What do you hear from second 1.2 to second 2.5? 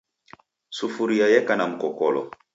yeka na mkokolo.